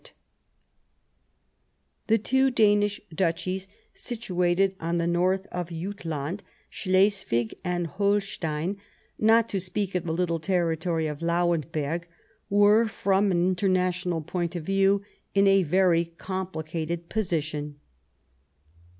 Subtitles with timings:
[2.07, 5.69] 66 The First Passage of Arms The two Danish Duchies, situated on the south of
[5.69, 8.77] Jutland, Slesvig and Holstein,
[9.19, 12.05] not to speak of the little territory of Lauenberg,
[12.49, 15.03] were, from an international point of view,
[15.35, 17.75] in a very complicated position.